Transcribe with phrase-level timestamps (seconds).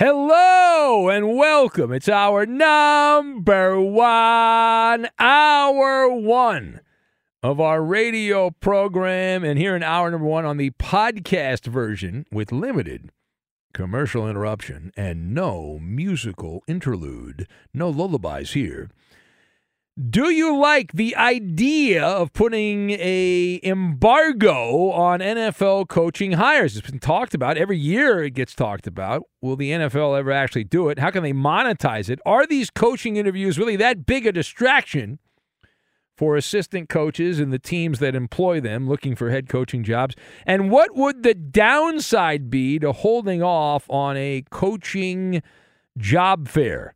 [0.00, 1.90] Hello and welcome.
[1.92, 6.82] It's hour number one, hour one
[7.42, 9.42] of our radio program.
[9.42, 13.10] And here in hour number one on the podcast version with limited
[13.74, 18.90] commercial interruption and no musical interlude, no lullabies here.
[19.98, 26.76] Do you like the idea of putting a embargo on NFL coaching hires?
[26.76, 28.22] It's been talked about every year.
[28.22, 29.24] It gets talked about.
[29.42, 31.00] Will the NFL ever actually do it?
[31.00, 32.20] How can they monetize it?
[32.24, 35.18] Are these coaching interviews really that big a distraction
[36.16, 40.14] for assistant coaches and the teams that employ them looking for head coaching jobs?
[40.46, 45.42] And what would the downside be to holding off on a coaching
[45.96, 46.94] job fair?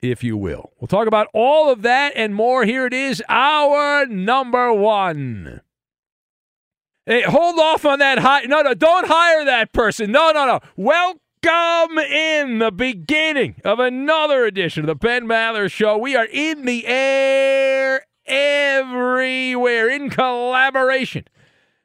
[0.00, 0.72] If you will.
[0.78, 2.64] We'll talk about all of that and more.
[2.64, 5.60] Here it is, hour number one.
[7.04, 8.46] Hey, hold off on that hire.
[8.46, 10.12] No, no, don't hire that person.
[10.12, 10.60] No, no, no.
[10.76, 15.98] Welcome in the beginning of another edition of the Ben Maller Show.
[15.98, 21.24] We are in the air everywhere in collaboration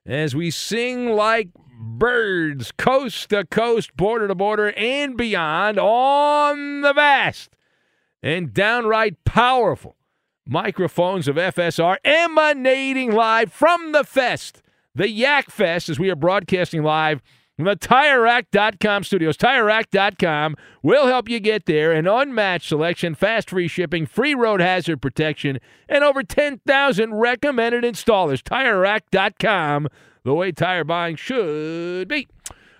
[0.06, 1.50] as we sing like
[1.80, 7.56] birds coast to coast, border to border, and beyond on the vast
[8.24, 9.98] and downright powerful
[10.48, 14.62] microphones of FSR emanating live from the Fest,
[14.96, 17.22] the Yak Fest, as we are broadcasting live
[17.56, 19.38] from the TireRack.com studios.
[19.38, 21.92] TireRack.com will help you get there.
[21.92, 28.42] An unmatched selection, fast free shipping, free road hazard protection, and over 10,000 recommended installers.
[28.42, 29.90] TireRack.com,
[30.24, 32.28] the way tire buying should be.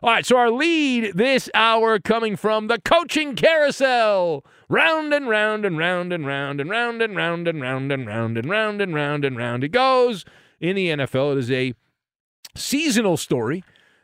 [0.02, 4.44] All right, so our lead this hour coming from the coaching carousel.
[4.74, 8.38] Round and round and round and round and round and round and round and round
[8.40, 10.26] and round and round and round it goes
[10.60, 11.34] in the NFL.
[11.34, 11.76] It is a
[12.56, 13.64] seasonal story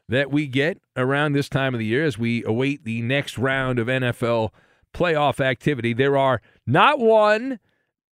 [0.09, 3.79] that we get around this time of the year as we await the next round
[3.79, 4.51] of NFL
[4.93, 5.91] playoff activity.
[5.91, 7.57] There are not one,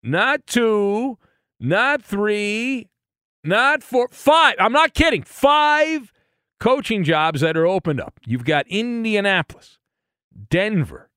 [0.02, 1.18] not two,
[1.60, 2.88] not three,
[3.44, 4.54] not four, five.
[4.58, 5.24] I'm not kidding.
[5.24, 6.10] Five
[6.58, 8.18] coaching jobs that are opened up.
[8.24, 9.76] You've got Indianapolis,
[10.48, 11.10] Denver,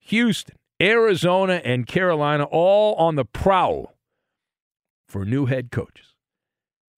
[0.00, 3.94] Houston, Arizona, and Carolina all on the prowl
[5.08, 6.14] for new head coaches.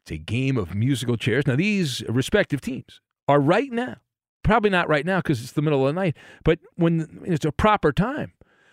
[0.05, 1.47] It's a game of musical chairs.
[1.47, 3.97] Now, these respective teams are right now,
[4.43, 7.53] probably not right now because it's the middle of the night, but when it's a
[7.53, 8.33] proper time,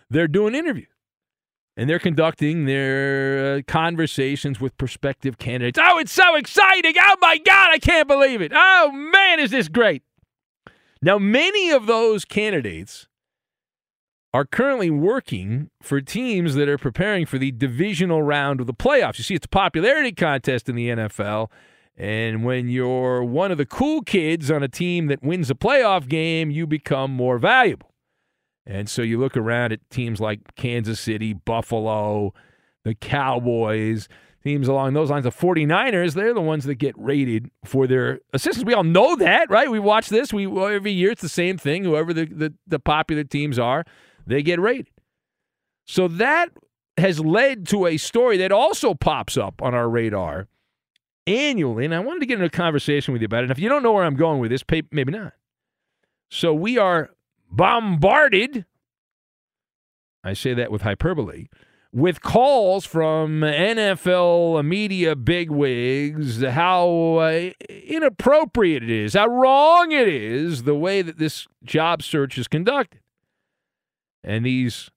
[0.10, 0.88] they're doing interviews
[1.78, 5.80] and they're conducting their uh, conversations with prospective candidates.
[5.82, 6.96] Oh, it's so exciting!
[7.00, 8.52] Oh my God, I can't believe it!
[8.54, 10.04] Oh man, is this great!
[11.02, 13.08] Now, many of those candidates
[14.34, 19.18] are currently working for teams that are preparing for the divisional round of the playoffs.
[19.18, 21.50] You see, it's a popularity contest in the NFL.
[21.98, 26.08] And when you're one of the cool kids on a team that wins a playoff
[26.08, 27.92] game, you become more valuable.
[28.66, 32.34] And so you look around at teams like Kansas City, Buffalo,
[32.84, 34.08] the Cowboys,
[34.44, 35.24] teams along those lines.
[35.24, 38.66] The 49ers, they're the ones that get rated for their assistants.
[38.66, 39.70] We all know that, right?
[39.70, 40.32] We watch this.
[40.32, 41.84] We every year it's the same thing.
[41.84, 43.86] Whoever the, the, the popular teams are,
[44.26, 44.88] they get rated.
[45.86, 46.50] So that
[46.98, 50.48] has led to a story that also pops up on our radar
[51.26, 51.86] annually.
[51.86, 53.44] And I wanted to get into a conversation with you about it.
[53.44, 55.34] And if you don't know where I'm going with this, maybe not.
[56.30, 57.10] So we are
[57.52, 58.66] bombarded,
[60.24, 61.48] I say that with hyperbole,
[61.92, 70.64] with calls from NFL media bigwigs how uh, inappropriate it is, how wrong it is,
[70.64, 73.00] the way that this job search is conducted.
[74.24, 74.90] And these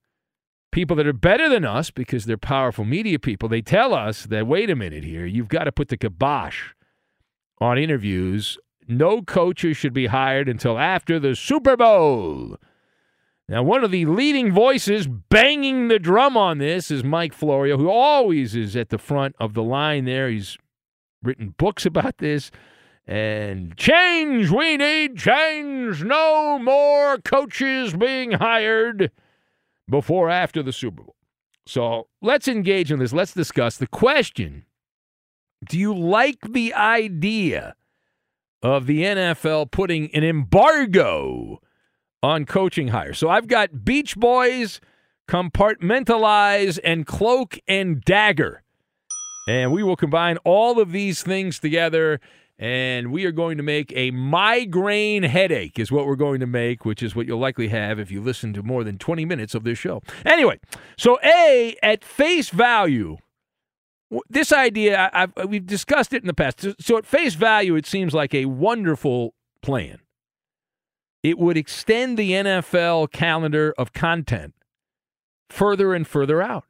[0.70, 4.46] people that are better than us because they're powerful media people, they tell us that,
[4.46, 6.70] wait a minute here, you've got to put the kibosh
[7.60, 8.58] on interviews.
[8.88, 12.56] No coaches should be hired until after the Super Bowl.
[13.48, 17.90] Now, one of the leading voices banging the drum on this is Mike Florio, who
[17.90, 20.30] always is at the front of the line there.
[20.30, 20.56] He's
[21.22, 22.50] written books about this.
[23.06, 26.04] And change, we need change.
[26.04, 29.10] No more coaches being hired
[29.88, 31.16] before after the Super Bowl.
[31.66, 33.12] So let's engage in this.
[33.12, 34.64] Let's discuss the question
[35.64, 37.74] Do you like the idea
[38.62, 41.60] of the NFL putting an embargo
[42.22, 43.18] on coaching hires?
[43.18, 44.80] So I've got Beach Boys,
[45.28, 48.62] compartmentalize, and cloak and dagger.
[49.48, 52.20] And we will combine all of these things together
[52.58, 56.84] and we are going to make a migraine headache, is what we're going to make,
[56.84, 59.64] which is what you'll likely have if you listen to more than 20 minutes of
[59.64, 60.00] this show.
[60.24, 60.60] Anyway,
[60.96, 63.16] so A, at face value,
[64.28, 66.66] this idea, I've, we've discussed it in the past.
[66.80, 69.98] So at face value, it seems like a wonderful plan.
[71.22, 74.54] It would extend the NFL calendar of content
[75.48, 76.64] further and further out.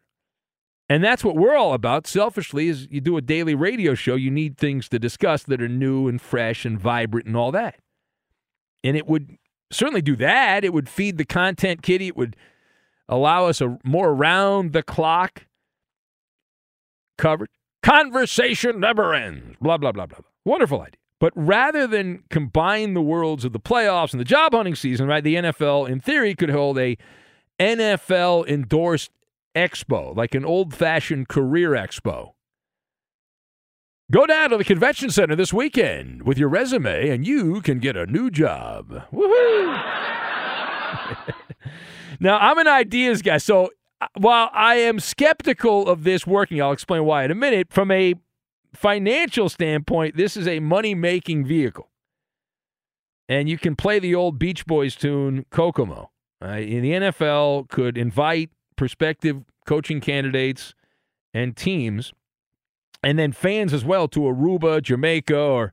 [0.92, 2.06] And that's what we're all about.
[2.06, 5.68] Selfishly, is you do a daily radio show, you need things to discuss that are
[5.68, 7.76] new and fresh and vibrant and all that.
[8.84, 9.38] And it would
[9.70, 10.66] certainly do that.
[10.66, 12.08] It would feed the content kitty.
[12.08, 12.36] It would
[13.08, 15.46] allow us a more round the clock
[17.16, 17.52] coverage.
[17.82, 19.56] Conversation never ends.
[19.62, 20.18] Blah, blah, blah, blah.
[20.44, 20.98] Wonderful idea.
[21.18, 25.24] But rather than combine the worlds of the playoffs and the job hunting season, right,
[25.24, 26.98] the NFL, in theory, could hold a
[27.58, 29.10] NFL endorsed
[29.54, 32.32] expo, like an old fashioned career expo.
[34.10, 37.96] Go down to the convention center this weekend with your resume and you can get
[37.96, 39.04] a new job.
[39.10, 39.82] Woohoo!
[42.20, 43.70] now, I'm an ideas guy, so
[44.02, 47.68] uh, while I am skeptical of this working, I'll explain why in a minute.
[47.70, 48.14] From a
[48.74, 51.88] financial standpoint, this is a money making vehicle.
[53.28, 56.10] And you can play the old Beach Boys tune, Kokomo.
[56.42, 58.50] In the NFL, could invite
[58.82, 60.74] prospective coaching candidates
[61.32, 62.12] and teams,
[63.00, 65.72] and then fans as well to Aruba, Jamaica, or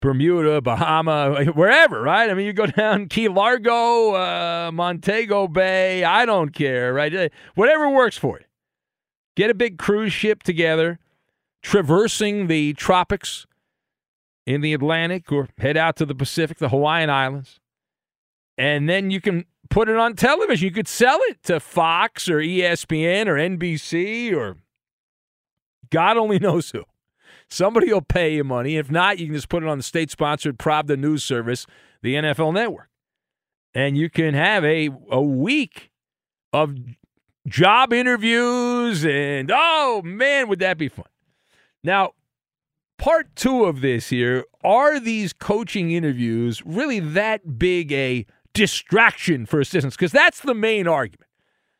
[0.00, 2.30] Bermuda, Bahama, wherever, right?
[2.30, 7.14] I mean, you go down Key Largo, uh, Montego Bay, I don't care, right?
[7.14, 8.46] Uh, whatever works for you.
[9.36, 10.98] Get a big cruise ship together,
[11.62, 13.46] traversing the tropics
[14.46, 17.60] in the Atlantic, or head out to the Pacific, the Hawaiian Islands.
[18.56, 20.66] And then you can put it on television.
[20.66, 24.56] You could sell it to Fox or ESPN or NBC or
[25.90, 26.84] God only knows who.
[27.48, 28.76] Somebody will pay you money.
[28.76, 31.66] If not, you can just put it on the state sponsored Pravda news service,
[32.02, 32.88] the NFL network.
[33.74, 35.90] And you can have a, a week
[36.52, 36.76] of
[37.46, 41.06] job interviews and oh man, would that be fun.
[41.82, 42.12] Now,
[42.98, 49.60] part two of this here are these coaching interviews really that big a distraction for
[49.60, 51.28] assistants because that's the main argument.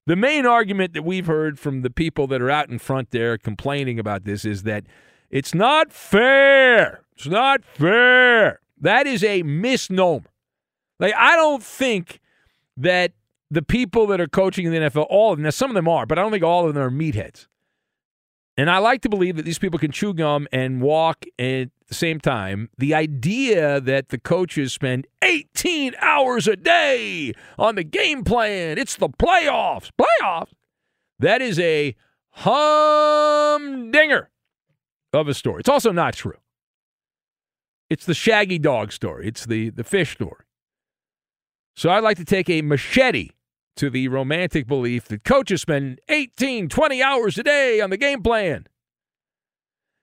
[0.07, 3.39] The main argument that we've heard from the people that are out in front there
[3.39, 4.85] complaining about this is that
[5.31, 7.03] it's not fair.
[7.17, 8.61] It's not fair.
[8.81, 10.31] That is a misnomer.
[10.99, 12.21] Like, I don't think
[12.77, 13.13] that
[13.51, 15.89] the people that are coaching in the NFL, all of them, now some of them
[15.89, 17.47] are, but I don't think all of them are meatheads.
[18.57, 21.95] And I like to believe that these people can chew gum and walk at the
[21.95, 22.71] same time.
[22.79, 28.97] The idea that the coaches spend 18 hours a day on the game plan, it's
[28.97, 30.53] the playoffs, playoffs,
[31.19, 31.95] that is a
[32.31, 34.31] humdinger
[35.13, 35.61] of a story.
[35.61, 36.39] It's also not true.
[37.91, 40.45] It's the shaggy dog story, it's the, the fish story.
[41.77, 43.31] So I'd like to take a machete
[43.77, 48.23] to the romantic belief that coaches spend 18, 20 hours a day on the game
[48.23, 48.67] plan.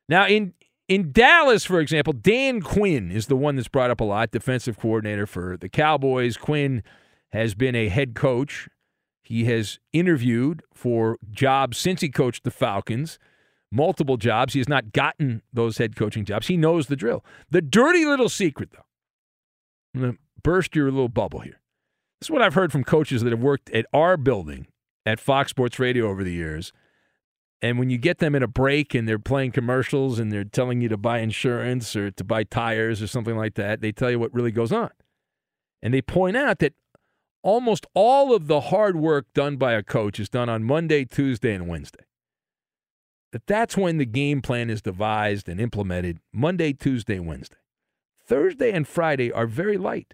[0.09, 0.53] Now, in
[0.87, 4.77] in Dallas, for example, Dan Quinn is the one that's brought up a lot, defensive
[4.79, 6.37] coordinator for the Cowboys.
[6.37, 6.83] Quinn
[7.31, 8.69] has been a head coach.
[9.21, 13.19] He has interviewed for jobs since he coached the Falcons,
[13.69, 14.53] multiple jobs.
[14.53, 16.47] He has not gotten those head coaching jobs.
[16.47, 17.25] He knows the drill.
[17.49, 18.85] The dirty little secret, though,
[19.93, 21.59] I'm going to burst your little bubble here.
[22.21, 24.67] This is what I've heard from coaches that have worked at our building
[25.05, 26.71] at Fox Sports Radio over the years.
[27.61, 30.81] And when you get them in a break and they're playing commercials and they're telling
[30.81, 34.19] you to buy insurance or to buy tires or something like that, they tell you
[34.19, 34.91] what really goes on.
[35.81, 36.73] And they point out that
[37.41, 41.53] almost all of the hard work done by a coach is done on Monday, Tuesday,
[41.53, 42.03] and Wednesday.
[43.31, 47.57] That that's when the game plan is devised and implemented Monday, Tuesday, Wednesday.
[48.25, 50.13] Thursday and Friday are very light.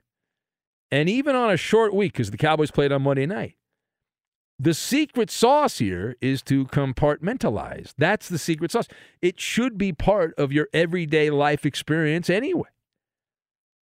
[0.92, 3.56] And even on a short week, because the Cowboys played on Monday night,
[4.60, 7.94] the secret sauce here is to compartmentalize.
[7.98, 8.88] That's the secret sauce.
[9.22, 12.70] It should be part of your everyday life experience anyway.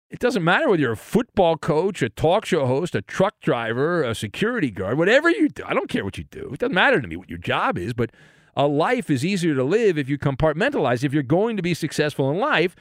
[0.10, 4.04] It doesn't matter whether you're a football coach, a talk show host, a truck driver,
[4.04, 5.64] a security guard, whatever you do.
[5.66, 6.52] I don't care what you do.
[6.54, 8.12] It doesn't matter to me what your job is, but
[8.56, 11.04] a life is easier to live if you compartmentalize.
[11.04, 12.76] If you're going to be successful in life,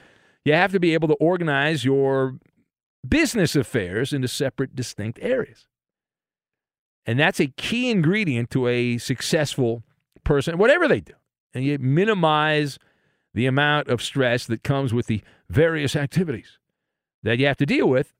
[0.45, 2.38] you have to be able to organize your
[3.07, 5.66] business affairs into separate, distinct areas.
[7.06, 9.84] And that's a key ingredient to a successful
[10.25, 11.14] person, whatever they do.
[11.54, 12.78] And you minimize
[13.32, 16.58] the amount of stress that comes with the various activities
[17.22, 18.12] that you have to deal with,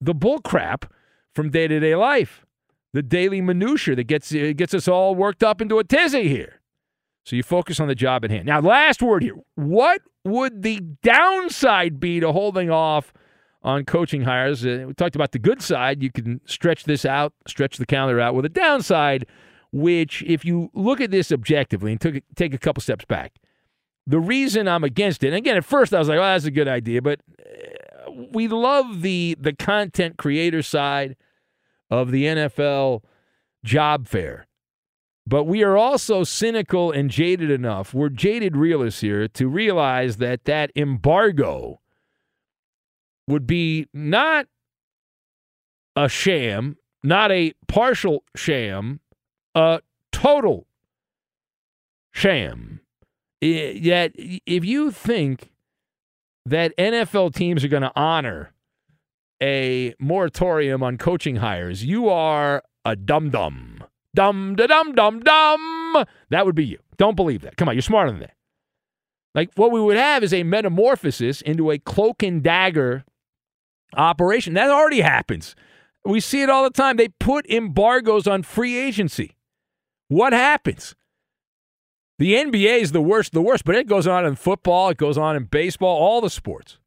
[0.00, 0.92] the bull crap
[1.34, 2.44] from day to day life,
[2.92, 6.60] the daily minutia that gets uh, gets us all worked up into a tizzy here.
[7.24, 8.46] So you focus on the job at hand.
[8.46, 13.12] Now, last word here: what would the downside be to holding off
[13.66, 14.64] on coaching hires?
[14.64, 16.02] Uh, we talked about the good side.
[16.02, 18.34] You can stretch this out, stretch the calendar out.
[18.34, 19.26] With a downside,
[19.72, 23.34] which, if you look at this objectively and took, take a couple steps back,
[24.06, 26.68] the reason I'm against it, again, at first I was like, "Oh, that's a good
[26.68, 27.20] idea," but
[28.32, 31.16] we love the the content creator side
[31.90, 33.02] of the NFL
[33.64, 34.46] job fair.
[35.26, 37.92] But we are also cynical and jaded enough.
[37.92, 41.80] We're jaded realists here to realize that that embargo
[43.28, 44.46] would be not
[45.94, 49.00] a sham, not a partial sham,
[49.54, 49.80] a
[50.12, 50.66] total
[52.12, 52.80] sham.
[53.40, 55.50] Yet, if you think
[56.46, 58.52] that NFL teams are going to honor
[59.42, 63.84] a moratorium on coaching hires, you are a dum dum.
[64.14, 66.04] Dum da dum dum dum.
[66.30, 66.78] That would be you.
[66.96, 67.56] Don't believe that.
[67.56, 68.34] Come on, you're smarter than that.
[69.34, 73.04] Like what we would have is a metamorphosis into a cloak and dagger
[73.96, 74.54] operation.
[74.54, 75.54] That already happens.
[76.04, 76.96] We see it all the time.
[76.96, 79.36] They put embargoes on free agency.
[80.08, 80.94] What happens?
[82.18, 85.18] The NBA is the worst, the worst, but it goes on in football, it goes
[85.18, 86.78] on in baseball, all the sports.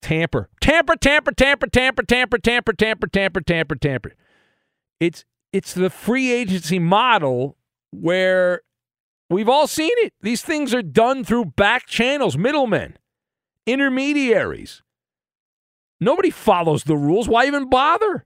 [0.00, 4.12] Tamper, tamper, tamper, tamper, tamper, tamper, tamper, tamper, tamper, tamper, tamper.
[5.00, 7.56] It's it's the free agency model
[7.90, 8.62] where
[9.28, 10.12] we've all seen it.
[10.20, 12.96] These things are done through back channels, middlemen,
[13.66, 14.82] intermediaries.
[16.00, 17.28] Nobody follows the rules.
[17.28, 18.24] Why even bother?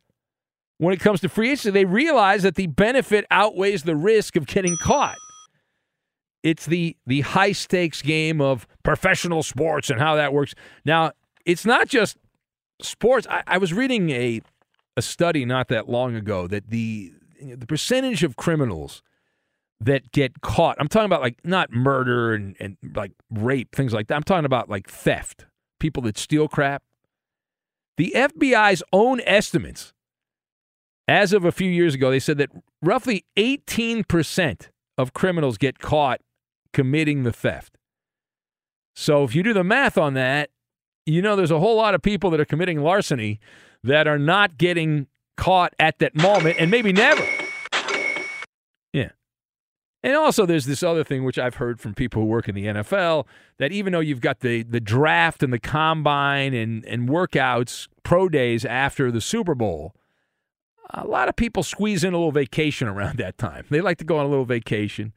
[0.78, 4.46] When it comes to free agency, they realize that the benefit outweighs the risk of
[4.46, 5.18] getting caught
[6.42, 10.54] it's the the high stakes game of professional sports and how that works.
[10.84, 11.12] Now,
[11.44, 12.16] it's not just
[12.80, 13.26] sports.
[13.28, 14.40] I, I was reading a
[14.96, 19.02] a study not that long ago that the the percentage of criminals
[19.80, 20.76] that get caught.
[20.78, 24.14] I'm talking about like not murder and, and like rape, things like that.
[24.14, 25.46] I'm talking about like theft,
[25.78, 26.82] people that steal crap.
[28.00, 29.92] The FBI's own estimates,
[31.07, 32.49] as of a few years ago, they said that
[32.80, 36.23] roughly 18% of criminals get caught
[36.73, 37.76] committing the theft.
[38.97, 40.49] So if you do the math on that,
[41.04, 43.38] you know there's a whole lot of people that are committing larceny
[43.85, 47.26] that are not getting caught at that moment and maybe never.
[50.02, 52.66] And also there's this other thing which I've heard from people who work in the
[52.66, 53.26] NFL
[53.59, 58.28] that even though you've got the the draft and the combine and and workouts pro
[58.28, 59.95] days after the Super Bowl,
[60.90, 63.66] a lot of people squeeze in a little vacation around that time.
[63.71, 65.12] They like to go on a little vacation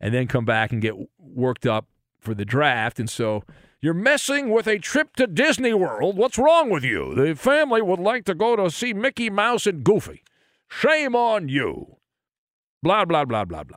[0.00, 1.86] and then come back and get worked up
[2.18, 2.98] for the draft.
[2.98, 3.44] And so
[3.80, 6.16] you're messing with a trip to Disney World.
[6.16, 7.14] What's wrong with you?
[7.14, 10.22] The family would like to go to see Mickey Mouse and Goofy.
[10.68, 11.96] Shame on you.
[12.82, 13.76] Blah, blah, blah, blah, blah.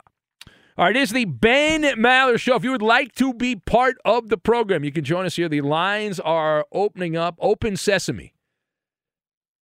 [0.78, 2.56] All right, it is the Ben Maller Show.
[2.56, 5.48] If you would like to be part of the program, you can join us here.
[5.48, 7.36] The lines are opening up.
[7.40, 8.34] Open sesame.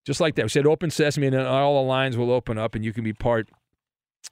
[0.04, 0.44] Just like that.
[0.44, 3.04] We said open sesame, and then all the lines will open up, and you can
[3.04, 3.48] be part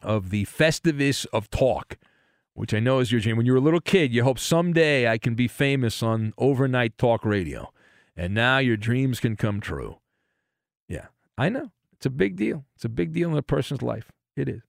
[0.02, 1.98] of the Festivus of Talk
[2.54, 3.36] which I know is your dream.
[3.36, 6.98] When you were a little kid, you hope someday I can be famous on overnight
[6.98, 7.72] talk radio.
[8.16, 9.98] And now your dreams can come true.
[10.88, 11.06] Yeah.
[11.38, 11.72] I know.
[11.94, 12.66] It's a big deal.
[12.74, 14.12] It's a big deal in a person's life.
[14.36, 14.62] It is.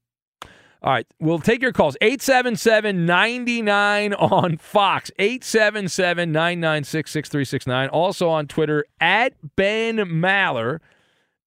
[0.83, 1.95] All right, we'll take your calls.
[2.01, 5.11] 877 99 on Fox.
[5.17, 7.89] 877 996 6369.
[7.89, 10.79] Also on Twitter, at Ben Maller.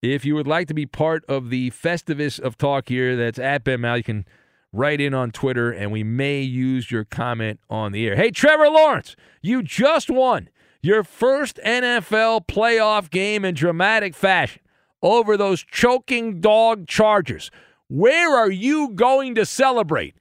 [0.00, 3.64] If you would like to be part of the Festivus of talk here, that's at
[3.64, 3.98] Ben Maller.
[3.98, 4.24] You can
[4.72, 8.16] write in on Twitter, and we may use your comment on the air.
[8.16, 10.48] Hey, Trevor Lawrence, you just won
[10.80, 14.62] your first NFL playoff game in dramatic fashion
[15.02, 17.50] over those choking dog Chargers.
[17.88, 20.16] Where are you going to celebrate?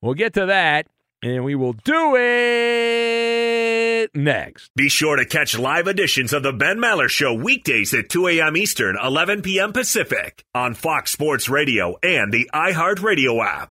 [0.00, 0.86] We'll get to that,
[1.22, 4.70] and we will do it next.
[4.74, 8.56] Be sure to catch live editions of The Ben Maller Show weekdays at 2 a.m.
[8.56, 9.74] Eastern, 11 p.m.
[9.74, 13.68] Pacific on Fox Sports Radio and the iHeartRadio app.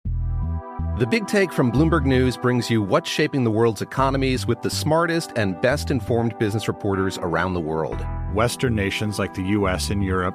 [0.99, 4.69] The Big Take from Bloomberg News brings you what's shaping the world's economies with the
[4.69, 8.05] smartest and best informed business reporters around the world.
[8.35, 9.89] Western nations like the U.S.
[9.89, 10.35] and Europe.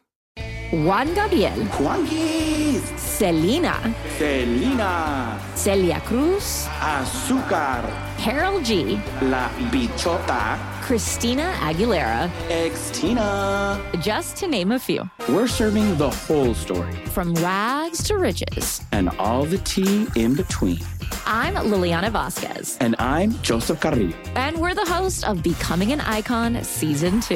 [0.71, 1.65] Juan Gabriel.
[1.77, 2.81] Juanquis.
[2.95, 3.75] Selena.
[4.17, 5.37] Selena.
[5.53, 6.65] Celia Cruz.
[6.79, 7.83] Azúcar.
[8.17, 8.97] Karol G.
[9.23, 10.57] La Bichota.
[10.81, 12.31] Christina Aguilera.
[12.47, 13.77] Xtina.
[14.01, 15.09] Just to name a few.
[15.27, 16.95] We're serving the whole story.
[17.07, 18.81] From rags to riches.
[18.93, 20.79] And all the tea in between.
[21.25, 22.77] I'm Liliana Vasquez.
[22.79, 24.15] And I'm Joseph Carrillo.
[24.35, 27.35] And we're the host of Becoming an Icon Season 2.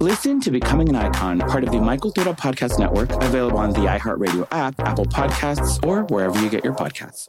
[0.00, 3.80] Listen to Becoming an Icon, part of the My Cultura Podcast Network, available on the
[3.80, 7.28] iHeartRadio app, Apple Podcasts, or wherever you get your podcasts.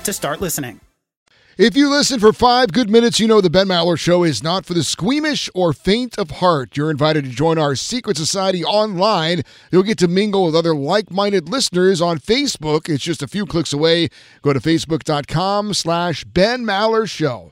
[0.03, 0.81] to start listening.
[1.57, 4.65] If you listen for five good minutes, you know the Ben Maller Show is not
[4.65, 6.77] for the squeamish or faint of heart.
[6.77, 9.43] You're invited to join our secret society online.
[9.69, 12.89] You'll get to mingle with other like-minded listeners on Facebook.
[12.89, 14.07] It's just a few clicks away.
[14.41, 17.51] Go to facebook.com slash Ben Maller Show.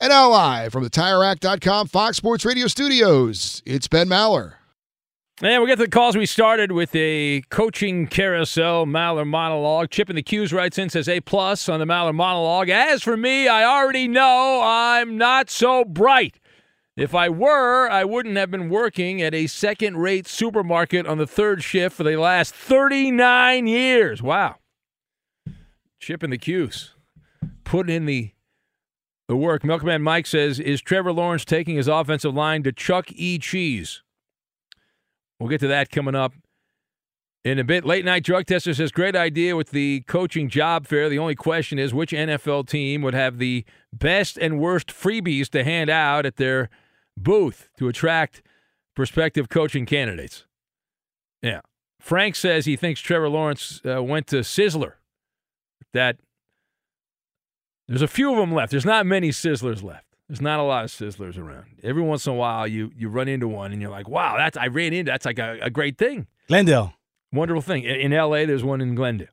[0.00, 4.54] And now live from the TireRack.com Fox Sports Radio studios, it's Ben Maller.
[5.44, 6.16] And we'll get to the calls.
[6.16, 9.90] We started with a coaching carousel Maller monologue.
[9.90, 12.68] Chip in the Q's writes in, says A plus on the Maller monologue.
[12.68, 16.38] As for me, I already know I'm not so bright.
[16.96, 21.26] If I were, I wouldn't have been working at a second rate supermarket on the
[21.26, 24.22] third shift for the last 39 years.
[24.22, 24.58] Wow.
[25.98, 26.94] Chipping the cues,
[27.64, 28.30] putting in the
[29.26, 29.64] the work.
[29.64, 33.38] Milkman Mike says, Is Trevor Lawrence taking his offensive line to Chuck E.
[33.38, 34.02] Cheese?
[35.42, 36.34] We'll get to that coming up
[37.44, 37.84] in a bit.
[37.84, 41.08] Late night drug tester says, Great idea with the coaching job fair.
[41.08, 45.64] The only question is which NFL team would have the best and worst freebies to
[45.64, 46.70] hand out at their
[47.16, 48.40] booth to attract
[48.94, 50.44] prospective coaching candidates.
[51.42, 51.62] Yeah.
[51.98, 54.92] Frank says he thinks Trevor Lawrence uh, went to Sizzler.
[55.92, 56.18] That
[57.88, 58.70] there's a few of them left.
[58.70, 60.11] There's not many Sizzlers left.
[60.28, 61.66] There's not a lot of Sizzlers around.
[61.82, 64.56] Every once in a while, you you run into one and you're like, wow, that's
[64.56, 65.10] I ran into.
[65.10, 66.26] That's like a, a great thing.
[66.48, 66.94] Glendale.
[67.32, 67.84] Wonderful thing.
[67.84, 69.28] In, in L.A., there's one in Glendale.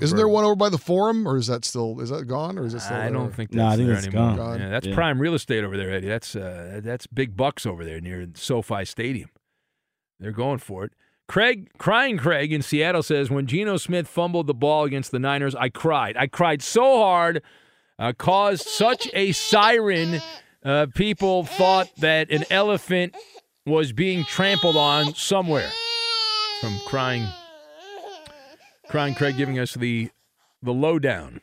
[0.00, 2.64] Isn't there one over by the Forum, or is that still is that gone, or
[2.64, 2.96] is it still?
[2.96, 3.10] I there?
[3.12, 4.36] don't think that's No, I think there it's anymore.
[4.36, 4.58] gone.
[4.58, 4.94] Yeah, that's Yeah.
[4.94, 6.08] prime real estate over there, Eddie.
[6.08, 9.30] That's uh, that's big bucks over there near SoFi Stadium.
[10.18, 10.92] They're going for it.
[11.28, 15.54] Craig, crying Craig in Seattle says, when Geno Smith fumbled the ball against the Niners,
[15.54, 16.16] I cried.
[16.18, 17.40] I cried so hard,
[17.98, 20.20] uh, caused such a siren.
[20.64, 23.14] Uh, people thought that an elephant
[23.66, 25.70] was being trampled on somewhere.
[26.60, 27.26] From crying,
[28.88, 30.10] crying Craig giving us the
[30.62, 31.40] the lowdown.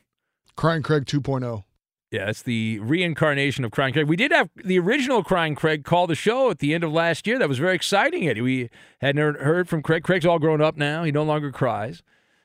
[0.56, 1.18] Crying Craig oh.
[1.20, 1.64] 2.0.
[2.10, 4.06] Yeah, it's the reincarnation of Crying Craig.
[4.06, 7.26] We did have the original Crying Craig call the show at the end of last
[7.26, 7.38] year.
[7.38, 8.28] That was very exciting.
[8.28, 8.42] Eddie.
[8.42, 10.02] We hadn't heard- heard from Craig.
[10.02, 11.04] Craig's all grown up now.
[11.04, 12.02] He no longer cries.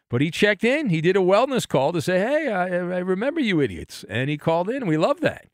[0.10, 0.90] But he checked in.
[0.90, 4.06] He did a wellness call to say, hey, I, I remember you idiots.
[4.08, 4.88] And he called in.
[4.88, 5.48] We love that.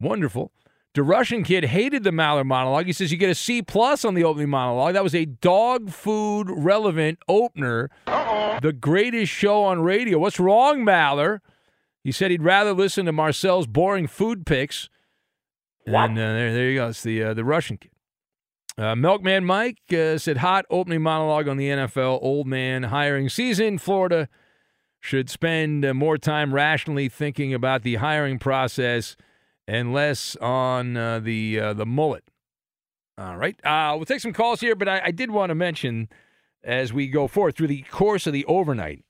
[0.00, 0.52] Wonderful.
[0.94, 2.86] The Russian kid hated the Maller monologue.
[2.86, 4.94] He says you get a C plus on the opening monologue.
[4.94, 7.90] That was a dog food relevant opener.
[8.06, 10.18] The greatest show on radio.
[10.18, 11.40] What's wrong, Maller?
[12.02, 14.88] He said he'd rather listen to Marcel's boring food picks.
[15.84, 16.88] And uh, there, there you go.
[16.88, 17.90] It's the uh, the Russian kid.
[18.78, 23.78] Uh, Milkman Mike uh, said hot opening monologue on the NFL old man hiring season.
[23.78, 24.26] Florio
[25.00, 29.16] should spend uh, more time rationally thinking about the hiring process
[29.66, 32.24] and less on uh, the uh, the mullet.
[33.16, 36.10] All right, uh, we'll take some calls here, but I, I did want to mention
[36.62, 39.04] as we go forward through the course of the overnight.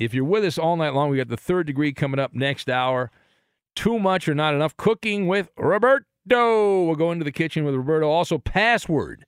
[0.00, 2.68] If you're with us all night long, we got the third degree coming up next
[2.68, 3.12] hour.
[3.76, 5.48] Too much or not enough cooking with
[6.24, 6.84] Roberto.
[6.84, 8.08] We'll go into the kitchen with Roberto.
[8.08, 9.24] Also, password,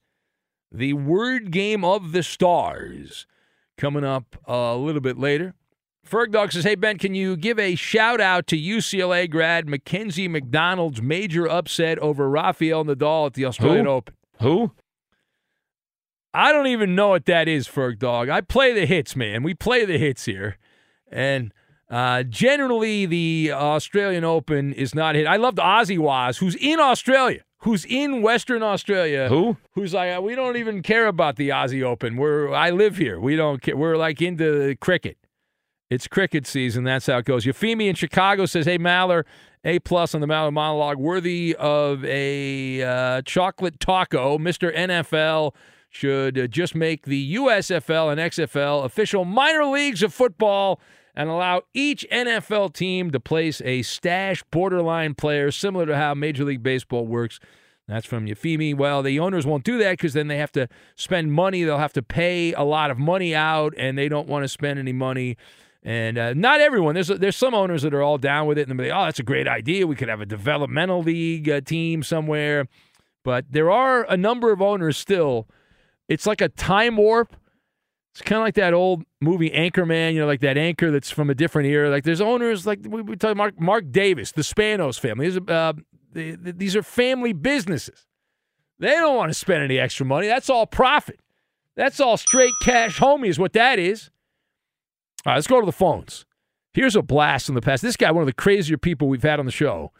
[0.70, 3.26] the word game of the stars,
[3.76, 5.54] coming up uh, a little bit later.
[6.08, 10.28] Ferg Dog says, Hey, Ben, can you give a shout out to UCLA grad Mackenzie
[10.28, 13.90] McDonald's major upset over Rafael Nadal at the Australian Who?
[13.90, 14.14] Open?
[14.40, 14.72] Who?
[16.34, 18.28] I don't even know what that is, Ferg Dog.
[18.28, 19.42] I play the hits, man.
[19.42, 20.58] We play the hits here.
[21.10, 21.54] And
[21.94, 25.28] uh, generally, the Australian Open is not hit.
[25.28, 29.28] I loved Ozzy Waz, who's in Australia, who's in Western Australia.
[29.28, 29.58] Who?
[29.76, 32.16] Who's like, we don't even care about the Aussie Open.
[32.16, 33.20] We're I live here.
[33.20, 33.76] We don't care.
[33.76, 35.18] We're like into cricket.
[35.88, 36.82] It's cricket season.
[36.82, 37.46] That's how it goes.
[37.46, 39.22] Euphemia in Chicago says, "Hey Maller,
[39.62, 44.36] A plus on the Maller monologue, worthy of a uh, chocolate taco.
[44.36, 45.54] Mister NFL
[45.90, 50.80] should uh, just make the USFL and XFL official minor leagues of football."
[51.16, 56.44] And allow each NFL team to place a stash borderline player, similar to how Major
[56.44, 57.38] League Baseball works.
[57.86, 58.74] That's from Euphemia.
[58.74, 61.64] Well, the owners won't do that because then they have to spend money.
[61.64, 64.78] They'll have to pay a lot of money out, and they don't want to spend
[64.78, 65.36] any money.
[65.82, 66.94] And uh, not everyone.
[66.94, 69.18] There's there's some owners that are all down with it, and they're like, "Oh, that's
[69.18, 69.86] a great idea.
[69.86, 72.66] We could have a developmental league uh, team somewhere."
[73.22, 75.46] But there are a number of owners still.
[76.08, 77.36] It's like a time warp.
[78.14, 81.30] It's kind of like that old movie Anchorman, you know, like that anchor that's from
[81.30, 81.90] a different era.
[81.90, 85.26] Like there's owners like we, we talk Mark Mark Davis, the Spanos family.
[85.28, 85.72] These are, uh,
[86.12, 88.06] they- these are family businesses.
[88.78, 90.28] They don't want to spend any extra money.
[90.28, 91.18] That's all profit.
[91.74, 94.10] That's all straight cash homie is what that is.
[95.26, 96.24] All right, let's go to the phones.
[96.72, 97.82] Here's a blast from the past.
[97.82, 99.90] This guy, one of the crazier people we've had on the show.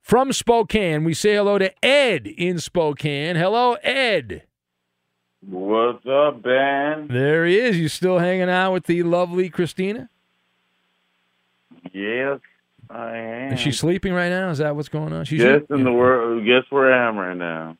[0.00, 3.34] From Spokane, we say hello to Ed in Spokane.
[3.36, 4.44] Hello, Ed.
[5.48, 7.08] What's up, Ben?
[7.08, 7.78] There he is.
[7.78, 10.08] You still hanging out with the lovely Christina?
[11.92, 12.40] Yes,
[12.88, 13.52] I am.
[13.52, 14.50] Is she sleeping right now?
[14.50, 15.24] Is that what's going on?
[15.26, 16.44] She's Guess in the world.
[16.46, 17.76] Guess where I am right now.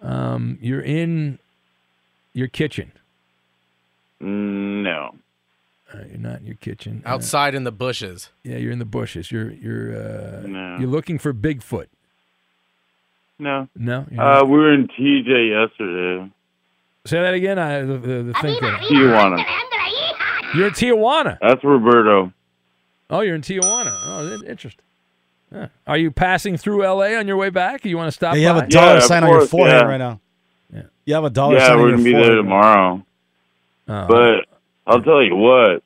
[0.00, 1.38] Um, you're in
[2.32, 2.92] your kitchen.
[4.20, 5.14] No.
[5.92, 7.02] Uh, you're not in your kitchen.
[7.04, 8.30] Uh, Outside in the bushes.
[8.42, 9.30] yeah, you're in the bushes.
[9.30, 10.76] You're you're uh, No.
[10.80, 11.86] you're looking for Bigfoot.
[13.38, 13.68] No.
[13.76, 14.06] No.
[14.18, 16.30] Uh, we were in TJ yesterday.
[17.04, 17.58] Say that again.
[17.58, 18.56] I the, the, the thing.
[18.60, 19.44] that- Tijuana.
[20.54, 21.38] You're in Tijuana.
[21.40, 22.32] That's Roberto.
[23.10, 23.90] Oh, you're in Tijuana.
[24.04, 24.84] Oh, interesting.
[25.52, 25.68] Huh.
[25.86, 27.16] Are you passing through L.A.
[27.16, 27.84] on your way back?
[27.84, 28.34] You want to stop?
[28.34, 28.64] Yeah, you have by?
[28.64, 29.86] a dollar Yeah, of sign on your forehead yeah.
[29.88, 30.20] right now.
[30.72, 30.82] Yeah.
[31.04, 32.44] You have a dollar yeah, sign we're on gonna your be there forehead.
[32.44, 33.02] tomorrow.
[33.88, 34.06] Oh.
[34.06, 34.46] But
[34.86, 35.82] I'll tell you what,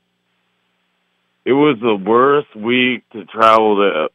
[1.45, 4.09] it was the worst week to travel to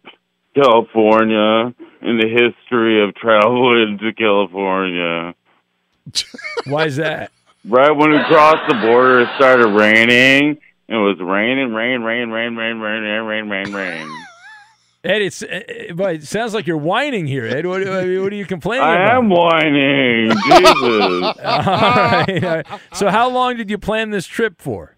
[0.62, 5.34] California in the history of traveling to California.
[6.66, 7.32] Why is that?
[7.66, 10.58] Right when we crossed the border, it started raining.
[10.88, 14.26] It was raining, rain, rain, rain, rain, rain, rain, rain, rain, rain.
[15.04, 17.66] Ed, it's uh, uh, but it sounds like you're whining here, Ed.
[17.66, 19.18] What, what are you complaining I about?
[19.18, 20.30] am whining.
[20.30, 21.24] Jesus.
[21.44, 22.68] all right, all right.
[22.94, 24.98] So, how long did you plan this trip for?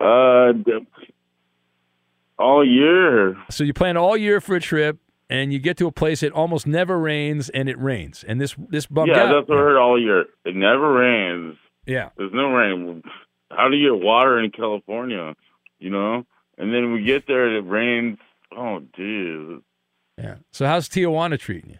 [0.00, 0.52] Uh,
[2.38, 3.36] all year.
[3.50, 4.98] So you plan all year for a trip,
[5.30, 8.54] and you get to a place it almost never rains, and it rains, and this
[8.68, 9.32] this bummed yeah, out.
[9.32, 10.26] that's what I heard all year.
[10.44, 11.56] It never rains.
[11.86, 12.10] Yeah.
[12.16, 13.02] There's no rain.
[13.50, 15.34] How do you get water in California?
[15.78, 16.26] You know?
[16.58, 18.18] And then we get there and it rains.
[18.54, 19.62] Oh, jeez.
[20.18, 20.36] Yeah.
[20.52, 21.78] So how's Tijuana treating you?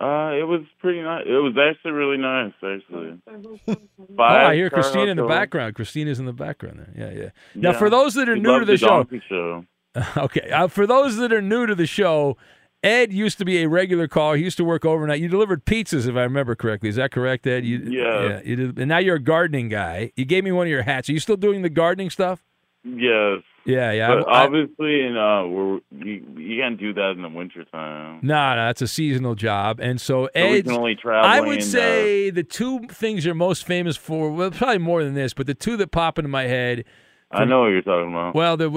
[0.00, 1.24] Uh, it was pretty nice.
[1.26, 3.20] It was actually really nice, actually.
[3.68, 5.74] oh, I hear Christina in the background.
[5.74, 6.90] Christina's in the background there.
[6.96, 7.30] Yeah, yeah.
[7.54, 7.78] Now, Yeah.
[7.78, 9.64] for those that are new to the, show, show.
[10.16, 10.50] okay.
[10.50, 12.36] Uh, for those that are new to the show,
[12.82, 14.36] Ed used to be a regular caller.
[14.36, 15.20] He used to work overnight.
[15.20, 16.88] You delivered pizzas, if I remember correctly.
[16.88, 17.64] Is that correct, Ed?
[17.64, 18.40] You, Yeah.
[18.44, 20.12] You did, and now you're a gardening guy.
[20.16, 21.08] You gave me one of your hats.
[21.08, 22.42] Are you still doing the gardening stuff?
[22.84, 23.42] Yes.
[23.64, 24.08] Yeah, yeah.
[24.08, 28.18] But I- I- obviously, in, uh, we're, you, you can't do that in the wintertime.
[28.20, 32.30] No, no, it's a seasonal job, and so So only travel I would in, say
[32.30, 34.32] the two things you're most famous for.
[34.32, 36.84] Well, probably more than this, but the two that pop into my head.
[37.32, 38.34] I know what you're talking about.
[38.34, 38.68] Well, the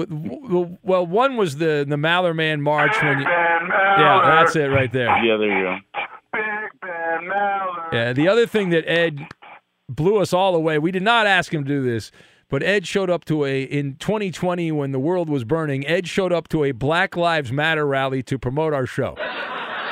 [0.82, 3.24] well, one was the the Maller Man March when you.
[3.26, 5.06] Yeah, that's it right there.
[5.24, 5.76] Yeah, there you go.
[7.92, 9.26] Yeah, the other thing that Ed
[9.88, 10.78] blew us all away.
[10.78, 12.10] We did not ask him to do this,
[12.48, 15.86] but Ed showed up to a in 2020 when the world was burning.
[15.86, 19.16] Ed showed up to a Black Lives Matter rally to promote our show.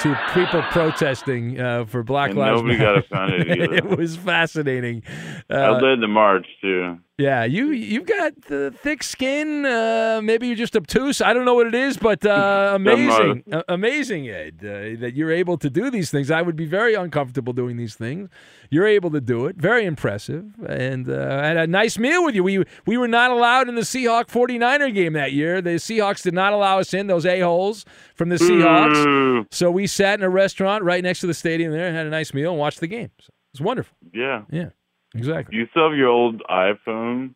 [0.01, 3.05] To people protesting uh, for Black And Lives nobody Matter.
[3.11, 3.75] got offended either.
[3.75, 5.03] it was fascinating.
[5.49, 6.99] I Uh, led the march, too.
[7.19, 9.65] Yeah, you you've got the thick skin.
[9.65, 11.21] Uh, maybe you're just obtuse.
[11.21, 15.31] I don't know what it is, but uh, amazing, A- amazing, Ed, uh, that you're
[15.31, 16.31] able to do these things.
[16.31, 18.31] I would be very uncomfortable doing these things.
[18.71, 19.55] You're able to do it.
[19.57, 22.43] Very impressive, and uh, I had a nice meal with you.
[22.43, 25.63] We we were not allowed in the Seahawk 49er game that year.
[25.63, 27.07] The Seahawks did not allow us in.
[27.07, 27.85] Those a holes
[28.17, 29.05] from the Seahawks.
[29.05, 29.47] Boo.
[29.53, 32.11] So we sat in a restaurant right next to the stadium there and had a
[32.11, 33.11] nice meal and watched the game.
[33.21, 33.97] So it was wonderful.
[34.13, 34.43] Yeah.
[34.51, 34.71] Yeah,
[35.15, 35.57] exactly.
[35.57, 37.35] You still have your old iPhone?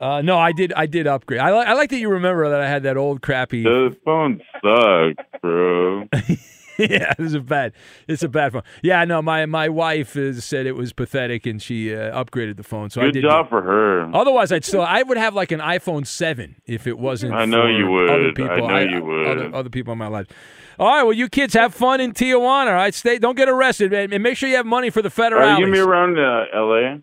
[0.00, 0.72] Uh, no, I did.
[0.72, 1.40] I did upgrade.
[1.40, 3.62] I, li- I like that you remember that I had that old crappy.
[3.64, 6.04] Those phones suck, bro.
[6.78, 7.74] yeah, it's a bad.
[8.08, 8.62] It's a bad phone.
[8.82, 12.62] Yeah, no, my my wife is, said it was pathetic, and she uh, upgraded the
[12.62, 12.88] phone.
[12.88, 13.22] So I Good did.
[13.24, 14.10] job for her.
[14.14, 14.80] Otherwise, I'd still.
[14.80, 17.34] I would have like an iPhone seven if it wasn't.
[17.34, 18.08] I know you would.
[18.08, 18.68] Other I people.
[18.68, 19.26] know you would.
[19.26, 20.28] Other, other people in my life.
[20.80, 21.02] All right.
[21.02, 22.68] Well, you kids have fun in Tijuana.
[22.68, 22.94] All right.
[22.94, 23.18] Stay.
[23.18, 23.92] Don't get arrested.
[23.92, 25.42] And make sure you have money for the federal.
[25.46, 27.02] Are you gonna be around uh, L.A.?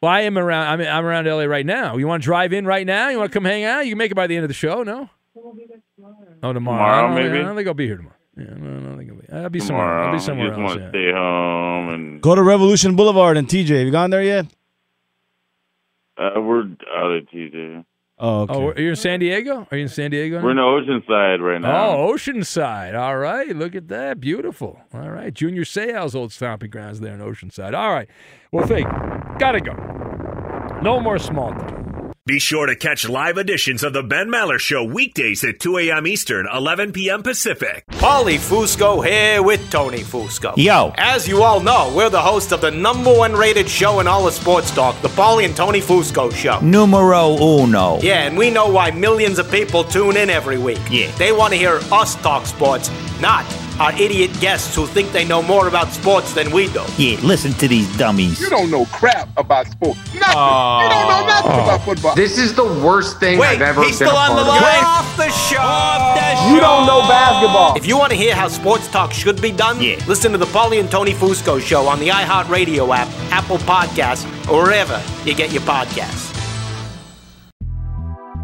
[0.00, 0.80] Well, I am around.
[0.80, 1.96] I'm, I'm around LA right now.
[1.96, 3.08] You want to drive in right now?
[3.10, 3.84] You want to come hang out?
[3.84, 4.82] You can make it by the end of the show.
[4.82, 5.10] No.
[5.36, 6.52] Oh, tomorrow.
[6.54, 7.40] Tomorrow, I don't think- maybe?
[7.40, 8.16] I don't think I'll be here tomorrow.
[8.36, 9.42] Yeah, I don't think I'll be.
[9.44, 9.90] I'll be Tomorrow.
[9.90, 10.08] somewhere.
[10.08, 10.68] I'll be somewhere you just else.
[10.68, 11.10] want to yeah.
[11.10, 13.68] stay home and Go to Revolution Boulevard and TJ.
[13.76, 14.46] Have you gone there yet?
[16.16, 16.62] uh, we're
[16.96, 17.84] out of TJ.
[18.22, 18.54] Oh, oh, okay.
[18.54, 19.66] Oh, are you in San Diego?
[19.70, 20.42] Are you in San Diego?
[20.42, 20.78] We're in now?
[20.78, 21.96] Oceanside right now.
[21.96, 22.94] Oh, Oceanside.
[22.94, 23.56] All right.
[23.56, 24.20] Look at that.
[24.20, 24.78] Beautiful.
[24.92, 25.32] All right.
[25.32, 27.74] Junior Seau's old stomping grounds there in Oceanside.
[27.74, 28.08] All right.
[28.52, 28.88] Well, think.
[29.38, 29.72] Gotta go.
[30.82, 31.89] No more small talk.
[32.26, 36.06] Be sure to catch live editions of The Ben Maller Show weekdays at 2 a.m.
[36.06, 37.22] Eastern, 11 p.m.
[37.22, 37.86] Pacific.
[37.92, 40.52] Paulie Fusco here with Tony Fusco.
[40.58, 40.92] Yo.
[40.98, 44.28] As you all know, we're the host of the number one rated show in all
[44.28, 46.60] of sports talk, the Paulie and Tony Fusco Show.
[46.60, 47.98] Numero uno.
[48.02, 50.78] Yeah, and we know why millions of people tune in every week.
[50.90, 51.10] Yeah.
[51.16, 52.90] They want to hear us talk sports,
[53.22, 53.46] not
[53.80, 56.84] our idiot guests who think they know more about sports than we do.
[56.98, 58.38] Yeah, listen to these dummies.
[58.38, 59.98] You don't know crap about sports.
[60.14, 60.20] Nothing.
[60.20, 61.64] you don't know nothing oh.
[61.64, 62.14] about football.
[62.14, 64.58] This is the worst thing Wait, I've ever he's been still a on the part
[64.58, 64.62] of.
[64.62, 64.84] line.
[64.84, 65.58] Off the show.
[65.58, 66.54] Off the show.
[66.54, 67.76] You don't know basketball.
[67.76, 69.96] If you want to hear how sports talk should be done, yeah.
[70.06, 74.64] listen to the Paulie and Tony Fusco show on the iHeartRadio app, Apple Podcasts, or
[74.64, 76.29] wherever you get your podcasts.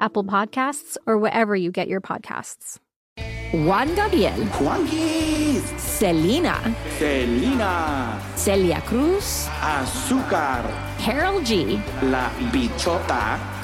[0.00, 2.78] Apple Podcasts, or wherever you get your podcasts.
[3.52, 4.44] Juan Gabriel.
[4.60, 5.62] Juanquis.
[5.78, 6.60] Selena.
[6.98, 8.20] Selena.
[8.36, 9.48] Celia Cruz.
[9.62, 10.64] Azúcar.
[10.98, 11.80] Karol G.
[12.02, 13.57] La Bichota.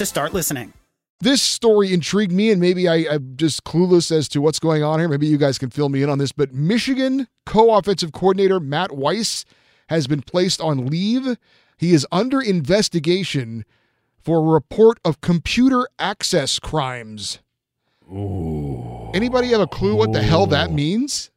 [0.00, 0.72] to start listening.
[1.20, 4.98] This story intrigued me, and maybe I, I'm just clueless as to what's going on
[4.98, 5.08] here.
[5.08, 6.32] Maybe you guys can fill me in on this.
[6.32, 9.44] But Michigan co offensive coordinator Matt Weiss
[9.90, 11.36] has been placed on leave.
[11.76, 13.66] He is under investigation
[14.18, 17.40] for a report of computer access crimes.
[18.10, 19.10] Ooh.
[19.12, 21.30] Anybody have a clue what the hell that means?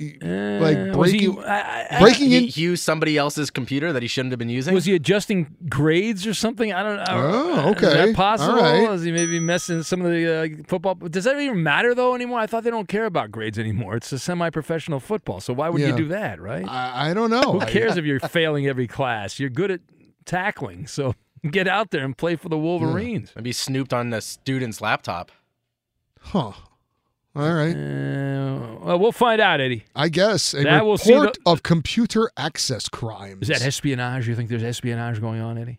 [0.00, 2.44] You- like was he- breaking, I- I- breaking in.
[2.44, 4.72] He used somebody else's computer that he shouldn't have been using.
[4.72, 6.72] Was he adjusting grades or something?
[6.72, 7.04] I don't know.
[7.08, 7.86] Oh, okay.
[7.88, 8.60] Is that possible?
[8.60, 8.88] Right.
[8.92, 10.94] Is he maybe messing some of the uh, football?
[10.94, 12.38] Does that even matter though anymore?
[12.38, 13.96] I thought they don't care about grades anymore.
[13.96, 15.88] It's a semi-professional football, so why would Yeah.
[15.88, 16.64] you do that, right?
[16.68, 17.52] I, I don't know.
[17.58, 19.40] Who cares if you're failing every class?
[19.40, 19.80] You're good at
[20.26, 21.16] tackling, so
[21.50, 23.32] get out there and play for the Wolverines.
[23.34, 25.32] Maybe snooped on the student's laptop.
[26.20, 26.52] Huh.
[27.38, 27.72] All right.
[27.74, 29.84] Uh, well, we'll find out, Eddie.
[29.94, 33.42] I guess a That we'll see report the- of computer access crimes.
[33.42, 34.26] Is that espionage?
[34.26, 35.78] You think there's espionage going on, Eddie?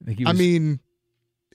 [0.00, 0.80] You think he I mean,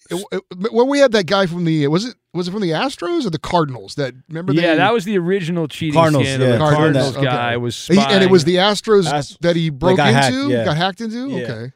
[0.10, 2.69] it- it- when we had that guy from the was it was it from the
[2.71, 3.95] Astros or the Cardinals?
[3.95, 4.54] That remember?
[4.54, 6.48] yeah, they, that was the original cheating Cardinals, scandal.
[6.48, 7.26] yeah, the Cardinals, Cardinals okay.
[7.26, 10.50] guy was He- and it was the Astros Ast- that he broke got into, hacked,
[10.50, 10.65] yeah.
[10.65, 11.30] got hacked into.
[11.30, 11.43] Yeah.
[11.43, 11.71] Okay,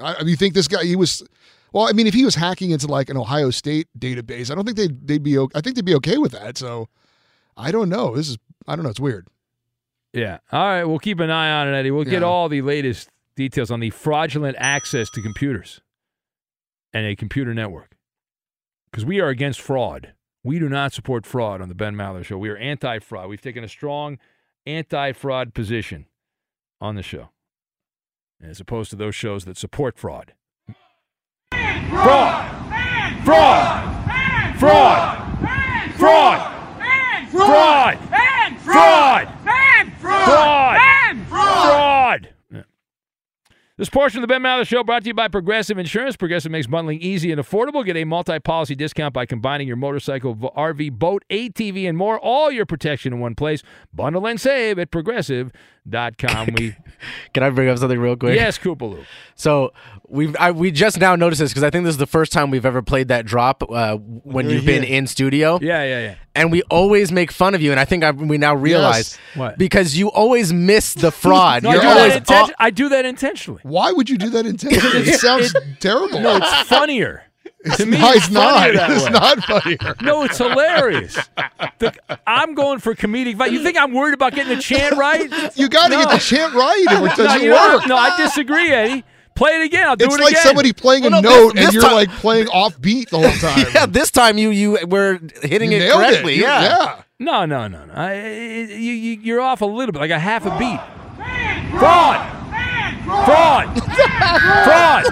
[0.00, 0.84] I, I mean, you think this guy?
[0.84, 1.22] He was.
[1.74, 4.64] Well, I mean, if he was hacking into like an Ohio State database, I don't
[4.64, 5.36] think they'd they'd be.
[5.36, 6.56] I think they'd be okay with that.
[6.56, 6.88] So,
[7.56, 8.14] I don't know.
[8.16, 8.38] This is.
[8.66, 8.90] I don't know.
[8.90, 9.26] It's weird.
[10.12, 10.38] Yeah.
[10.52, 10.84] All right.
[10.84, 11.90] We'll keep an eye on it, Eddie.
[11.90, 12.28] We'll get Yeah.
[12.28, 15.80] all the latest details on the fraudulent access to computers
[16.92, 17.96] and a computer network.
[18.90, 20.14] Because we are against fraud.
[20.44, 22.38] We do not support fraud on the Ben Maller Show.
[22.38, 23.28] We are anti fraud.
[23.28, 24.18] We've taken a strong
[24.64, 26.06] anti fraud position
[26.80, 27.30] on the show,
[28.40, 30.34] as opposed to those shows that support fraud.
[32.02, 32.50] Fraud!
[33.24, 33.94] Fraud!
[34.58, 35.24] Fraud!
[35.96, 36.54] Fraud!
[37.30, 37.98] Fraud!
[38.60, 39.28] Fraud!
[40.00, 41.26] Fraud!
[41.28, 42.28] Fraud!
[43.76, 46.16] This portion of the Ben Maller Show brought to you by Progressive Insurance.
[46.16, 47.84] Progressive makes bundling easy and affordable.
[47.84, 52.20] Get a multi-policy discount by combining your motorcycle, RV, boat, ATV, and more.
[52.20, 53.64] All your protection in one place.
[53.92, 55.50] Bundle and save at progressive.com.
[56.54, 56.76] We
[57.34, 58.36] Can I bring up something real quick?
[58.36, 59.04] Yes, Koopaloo.
[59.34, 59.72] So
[60.08, 62.50] we've I, we just now noticed this because I think this is the first time
[62.50, 65.58] we've ever played that drop uh, when You're you've been in studio.
[65.60, 66.14] Yeah, yeah, yeah.
[66.34, 69.58] And we always make fun of you, and I think I, we now realize What?
[69.58, 71.62] because you always miss the fraud.
[71.62, 73.60] No, I, You're do always that inten- I do that intentionally.
[73.62, 75.08] Why would you do that intentionally?
[75.08, 76.20] It sounds terrible.
[76.20, 77.24] No, it's funnier.
[77.76, 78.70] To me, no, it's, it's not.
[78.74, 79.10] It's way.
[79.10, 79.94] not funnier.
[80.02, 81.14] No, it's hilarious.
[81.78, 81.94] The-
[82.26, 83.58] I'm going for comedic value.
[83.58, 85.30] You think I'm worried about getting the chant right?
[85.56, 86.04] You got to No.
[86.04, 87.80] get the chant right, or it doesn't what?
[87.80, 87.86] work.
[87.88, 89.04] No, I disagree, Eddie.
[89.34, 89.88] Play it again.
[89.88, 90.42] I'll do It's it like again.
[90.44, 93.30] somebody playing a no, note this- and you're time- like playing off beat the whole
[93.38, 93.66] time.
[93.74, 96.06] yeah, this time you you were hitting You it nailed it.
[96.10, 96.34] correctly.
[96.40, 96.62] Yeah.
[96.62, 97.02] yeah.
[97.18, 97.94] No, no, no, no.
[97.94, 100.80] I, you, you, you're off a little bit, like a half a beat.
[101.78, 102.43] Fraud!
[103.04, 103.82] Fraud!
[104.64, 105.04] Fraud!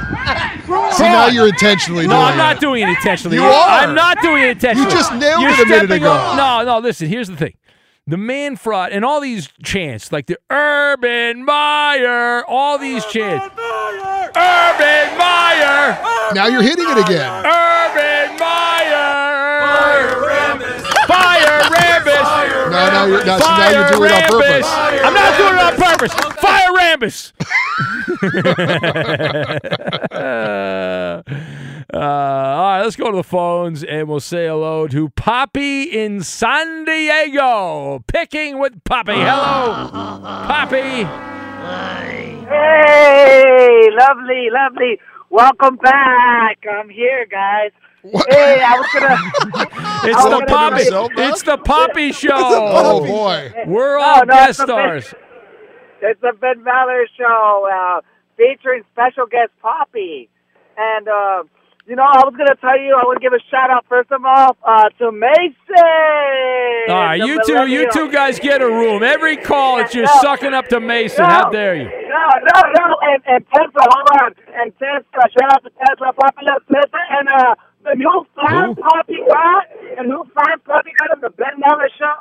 [0.94, 2.60] See, now you're intentionally No, doing I'm not it.
[2.60, 3.36] doing it intentionally.
[3.36, 3.68] You are.
[3.68, 4.90] I'm not doing it intentionally.
[4.90, 6.10] You just nailed You're it a minute ago.
[6.12, 7.54] on- no, no, listen, here's the thing.
[8.06, 13.44] The man fraud and all these chants, like the Urban Meyer, all these chants.
[13.46, 15.98] Urban Urban Meyer!
[16.34, 17.44] Now you're hitting it again.
[17.46, 19.22] Urban Meyer!
[21.06, 22.22] Fire Rambis!
[22.22, 24.66] Fire No, no, you're, no, see, now you're doing it on purpose.
[24.68, 26.12] I'm not doing it on purpose.
[26.40, 27.32] Fire Rambis.
[31.92, 36.22] uh, all right, let's go to the phones and we'll say hello to Poppy in
[36.22, 38.02] San Diego.
[38.06, 39.12] Picking with Poppy.
[39.14, 39.88] Hello,
[40.46, 41.04] Poppy.
[42.48, 45.00] Hey, lovely, lovely.
[45.30, 46.58] Welcome back.
[46.70, 47.70] I'm here, guys.
[48.02, 49.68] Hey, I was gonna.
[50.04, 50.84] It's was the gonna Poppy.
[50.86, 52.30] tell you- It's the Poppy Show.
[52.34, 53.52] Oh boy.
[53.66, 55.14] We're No, all no, guest it's the stars.
[56.00, 58.00] It's the Ben Maller Show uh,
[58.36, 60.28] featuring special guest Poppy.
[60.76, 61.44] And, uh,
[61.86, 64.10] you know, I was going to tell you, I would give a shout out, first
[64.10, 65.54] of all, uh, to Mason.
[66.88, 69.02] All right, you two, you two guys get a room.
[69.04, 70.18] Every call, it's you're No.
[70.22, 71.22] sucking up to Mason.
[71.22, 71.28] No.
[71.30, 71.84] How dare you?
[71.84, 72.96] No, no, no.
[73.02, 74.34] And, and Tesla, hold on.
[74.54, 77.00] And Tesla, shout out to Tesla, Poppy loves Tesla.
[77.10, 77.54] And uh,
[77.84, 78.74] the new fan Who?
[78.76, 79.64] Poppy got,
[79.98, 82.12] and new fan Poppy got on the Ben Maller Show.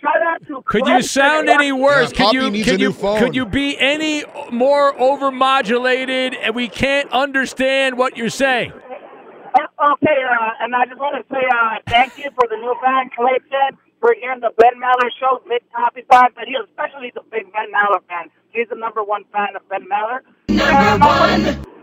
[0.00, 2.12] Shout out to Could you sound any worse?
[2.12, 3.18] Yeah, could you needs could you phone.
[3.18, 6.36] could you be any more overmodulated?
[6.42, 8.72] And we can't understand what you're saying.
[8.72, 9.60] Uh,
[9.92, 13.10] Okay, uh, and I just want to say uh, thank you for the new fan
[13.14, 17.52] Clayton for hearing the Ben Maller show, big Poppy fan, but he especially the big
[17.52, 18.30] Ben Maller fan.
[18.50, 20.20] He's the number one fan of Ben Maller.
[20.48, 21.73] Number one.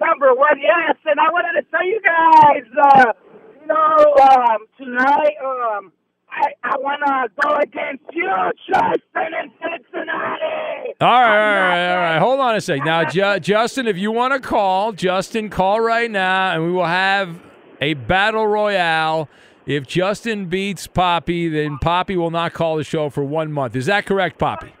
[0.00, 0.96] Number one, yes.
[1.04, 3.12] And I wanted to tell you guys, uh,
[3.60, 5.92] you know, um, tonight, um,
[6.30, 8.30] I, I want to go against you,
[8.68, 10.94] Justin in Cincinnati.
[11.00, 12.18] All right, all right, all right.
[12.18, 12.86] Hold on a second.
[12.86, 16.84] Now, Ju- Justin, if you want to call, Justin, call right now, and we will
[16.86, 17.40] have
[17.80, 19.28] a battle royale.
[19.66, 23.76] If Justin beats Poppy, then Poppy will not call the show for one month.
[23.76, 24.72] Is that correct, Poppy?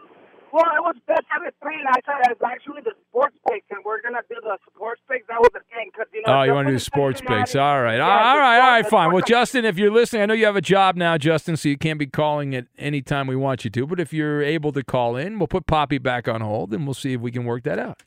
[1.62, 3.36] Well, it was best out of three, and I said it was actually the sports
[3.48, 5.26] picks, and we're gonna do the sports picks.
[5.28, 6.40] That was the thing, because you know.
[6.40, 7.54] Oh, you want to do sports picks?
[7.54, 9.12] All right, yeah, all right, all right, fine.
[9.12, 11.78] Well, Justin, if you're listening, I know you have a job now, Justin, so you
[11.78, 13.86] can't be calling at any time we want you to.
[13.86, 16.94] But if you're able to call in, we'll put Poppy back on hold, and we'll
[16.94, 18.02] see if we can work that out,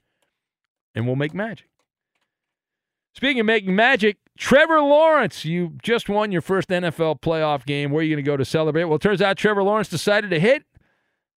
[0.96, 1.68] and we'll make magic.
[3.16, 7.92] Speaking of making magic, Trevor Lawrence, you just won your first NFL playoff game.
[7.92, 8.86] Where are you going to go to celebrate?
[8.86, 10.64] Well, it turns out Trevor Lawrence decided to hit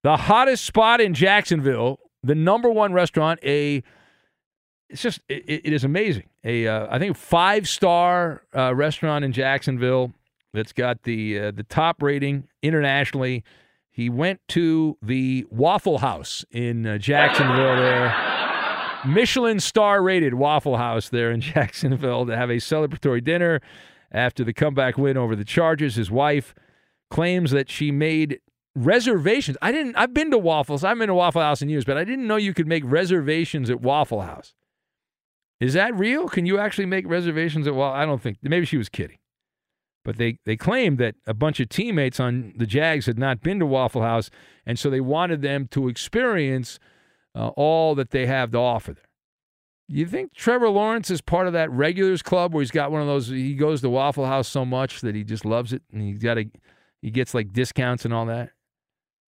[0.03, 3.83] the hottest spot in Jacksonville, the number one restaurant, a
[4.89, 6.29] it's just it, it is amazing.
[6.45, 10.13] A uh, I think five star uh, restaurant in Jacksonville
[10.53, 13.45] that's got the uh, the top rating internationally.
[13.91, 18.15] He went to the Waffle House in uh, Jacksonville there.
[19.07, 23.61] Michelin star rated Waffle House there in Jacksonville to have a celebratory dinner
[24.13, 25.95] after the comeback win over the Chargers.
[25.95, 26.55] His wife
[27.11, 28.41] claims that she made
[28.77, 29.57] reservations.
[29.61, 30.85] I didn't I've been to Waffles.
[30.85, 33.71] I've been to Waffle House in years, but I didn't know you could make reservations
[33.71, 34.55] at Waffle House.
[35.59, 36.29] Is that real?
[36.29, 37.99] Can you actually make reservations at Waffle?
[37.99, 38.39] I don't think.
[38.43, 39.19] Maybe she was kidding.
[40.05, 43.59] But they, they claimed that a bunch of teammates on the Jags had not been
[43.59, 44.31] to Waffle House,
[44.65, 46.79] and so they wanted them to experience
[47.35, 49.09] uh, all that they have to offer there.
[49.89, 53.09] You think Trevor Lawrence is part of that regulars club where he's got one of
[53.09, 53.29] those?
[53.29, 56.39] He goes to Waffle House so much that he just loves it, and he's got
[56.39, 56.45] a,
[57.03, 58.51] he gets like discounts and all that.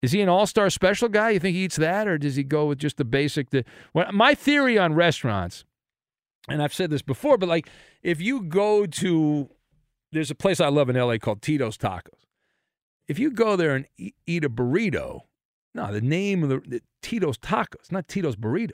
[0.01, 1.31] Is he an all-star special guy?
[1.31, 3.49] You think he eats that, or does he go with just the basic?
[3.49, 5.65] The well, my theory on restaurants,
[6.47, 7.69] and I've said this before, but like
[8.01, 9.49] if you go to,
[10.11, 12.25] there's a place I love in LA called Tito's Tacos.
[13.07, 15.21] If you go there and eat, eat a burrito,
[15.73, 18.71] no, the name of the, the Tito's Tacos, not Tito's Burritos.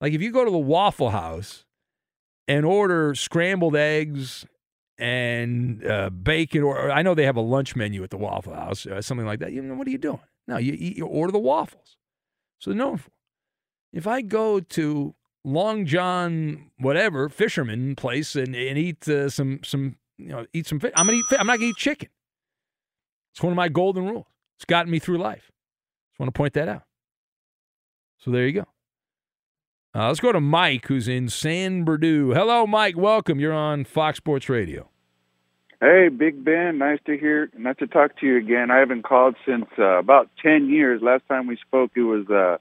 [0.00, 1.64] Like if you go to the Waffle House
[2.48, 4.44] and order scrambled eggs
[4.98, 8.86] and uh, bacon, or I know they have a lunch menu at the Waffle House,
[8.86, 9.52] uh, something like that.
[9.52, 10.20] You know, what are you doing?
[10.48, 11.96] No, you, eat, you order the waffles.
[12.58, 13.10] So they're known for.
[13.92, 19.96] If I go to Long John, whatever fisherman place, and, and eat uh, some some
[20.18, 21.24] you know eat some fish, I'm gonna eat.
[21.38, 22.08] I'm not gonna eat chicken.
[23.32, 24.26] It's one of my golden rules.
[24.56, 25.50] It's gotten me through life.
[26.10, 26.84] Just want to point that out.
[28.18, 28.66] So there you go.
[29.96, 32.34] Uh, let's go to Mike, who's in San Bernardino.
[32.34, 32.98] Hello, Mike.
[32.98, 33.40] Welcome.
[33.40, 34.90] You're on Fox Sports Radio.
[35.80, 36.76] Hey, Big Ben.
[36.76, 37.48] Nice to hear.
[37.56, 38.70] Nice to talk to you again.
[38.70, 41.00] I haven't called since uh, about ten years.
[41.00, 42.58] Last time we spoke, it was uh,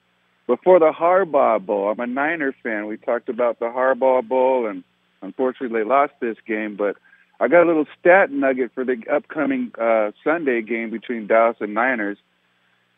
[0.48, 1.90] before the Harbaugh Bowl.
[1.92, 2.88] I'm a Niner fan.
[2.88, 4.86] We talked about the Harbaugh Bowl, and
[5.22, 6.78] unfortunately, they lost this game.
[6.78, 6.96] But
[7.42, 11.74] I got a little stat nugget for the upcoming uh, Sunday game between Dallas and
[11.74, 12.18] Niners.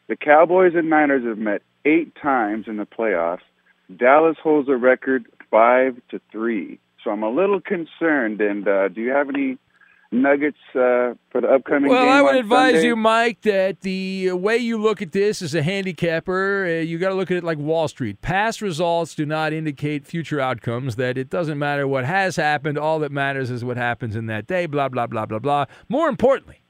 [0.09, 3.39] The Cowboys and Niners have met eight times in the playoffs.
[3.95, 6.79] Dallas holds a record five to three.
[7.03, 8.41] So I'm a little concerned.
[8.41, 9.57] And uh, do you have any
[10.11, 12.09] nuggets uh, for the upcoming Well?
[12.09, 12.87] I would advise Sunday?
[12.87, 17.09] you, Mike, that the way you look at this as a handicapper, uh, you got
[17.09, 18.21] to look at it like Wall Street.
[18.21, 20.95] Past results do not indicate future outcomes.
[20.97, 22.77] That it doesn't matter what has happened.
[22.77, 24.65] All that matters is what happens in that day.
[24.65, 25.65] Blah blah blah blah blah.
[25.87, 26.61] More importantly,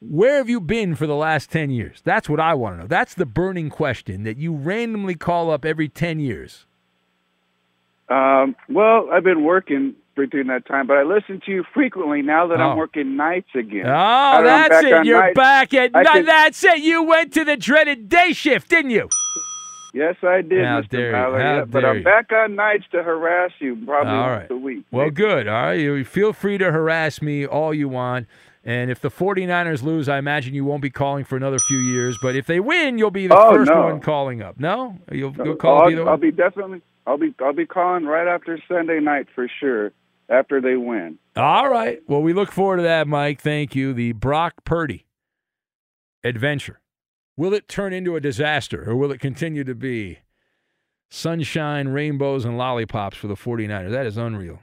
[0.00, 2.00] where have you been for the last ten years?
[2.04, 2.86] That's what I want to know.
[2.86, 6.66] That's the burning question that you randomly call up every ten years.
[8.08, 12.46] Um, well, I've been working between that time, but I listen to you frequently now
[12.48, 12.70] that Oh.
[12.70, 13.86] I'm working nights again.
[13.86, 15.06] Oh, Now that I'm that's it.
[15.06, 16.06] You're nights, back at night.
[16.06, 16.78] can- That's it.
[16.80, 19.08] You went to the dreaded day shift, didn't you?
[19.94, 20.88] Yes, I did, How Mr.
[20.88, 21.16] dare you.
[21.16, 24.50] How yeah, but I'm back on nights to harass you probably All once right.
[24.50, 24.84] a week.
[24.90, 25.48] Well, good.
[25.48, 25.72] All right.
[25.74, 28.26] You feel free to harass me all you want.
[28.66, 32.16] And if the 49ers lose, I imagine you won't be calling for another few years.
[32.22, 33.82] But if they win, you'll be the Oh, first no.
[33.82, 34.58] one calling up.
[34.58, 34.98] No?
[35.12, 36.80] You'll, you'll I'll, call I'll be definitely.
[37.06, 37.34] I'll be.
[37.40, 39.92] I'll be calling right after Sunday night for sure.
[40.30, 41.18] After they win.
[41.36, 42.00] All right.
[42.08, 43.42] Well, we look forward to that, Mike.
[43.42, 43.92] Thank you.
[43.92, 45.04] The Brock Purdy
[46.24, 46.80] adventure.
[47.36, 50.20] Will it turn into a disaster or will it continue to be
[51.10, 53.90] sunshine, rainbows, and lollipops for the 49ers?
[53.90, 54.60] That is unreal.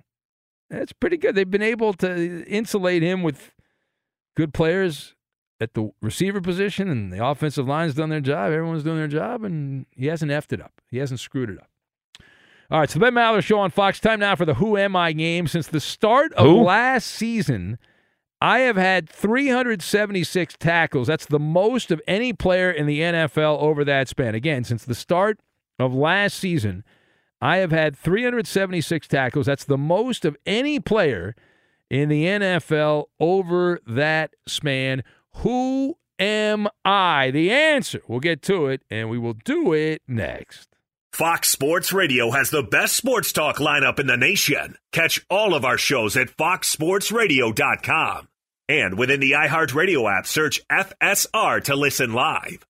[0.71, 1.35] That's pretty good.
[1.35, 3.51] They've been able to insulate him with
[4.35, 5.15] good players
[5.59, 8.51] at the receiver position, and the offensive line's done their job.
[8.51, 10.73] Everyone's doing their job, and he hasn't effed it up.
[10.89, 11.67] He hasn't screwed it up.
[12.71, 13.99] All right, so Ben Maller Show on Fox.
[13.99, 15.45] Time now for the Who Am I game.
[15.45, 16.61] Since the start of Who?
[16.63, 17.77] last season,
[18.39, 21.07] I have had 376 tackles.
[21.07, 24.35] That's the most of any player in the NFL over that span.
[24.35, 25.41] Again, since the start
[25.77, 26.83] of last season,
[27.41, 29.45] I have had 376 tackles.
[29.47, 31.35] That's the most of any player
[31.91, 35.03] in the NFL over that span.
[35.37, 37.31] Who am I?
[37.31, 38.01] The answer.
[38.07, 40.69] We'll get to it, and we will do it next.
[41.11, 44.77] Fox Sports Radio has the best sports talk lineup in the nation.
[44.93, 48.29] Catch all of our shows at foxsportsradio.com.
[48.69, 52.65] And within the iHeartRadio app, search FSR to listen live.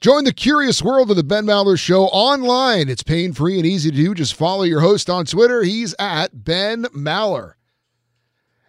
[0.00, 2.88] Join the curious world of the Ben Maller Show online.
[2.88, 4.14] It's pain free and easy to do.
[4.14, 5.62] Just follow your host on Twitter.
[5.62, 7.57] He's at Ben Maller.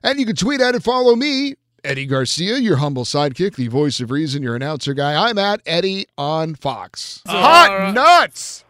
[0.03, 3.99] And you can tweet at and follow me, Eddie Garcia, your humble sidekick, the voice
[3.99, 5.29] of reason, your announcer guy.
[5.29, 7.21] I'm at Eddie on Fox.
[7.27, 8.63] Hot nuts.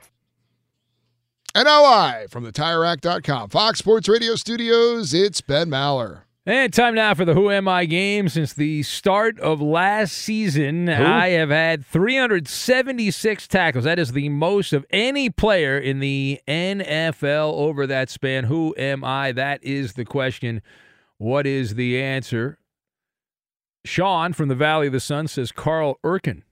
[1.55, 6.21] And now live from the TireRack.com, Fox Sports Radio studios, it's Ben Maller.
[6.45, 8.27] And time now for the Who Am I game.
[8.27, 13.83] Since the start of last season, I have had 376 tackles.
[13.83, 18.45] That is the most of any player in the NFL over that span.
[18.45, 19.31] Who am I?
[19.31, 20.63] That is the question.
[21.19, 22.57] What is the answer?
[23.85, 26.43] Sean from the Valley of the Sun says Carl Urkin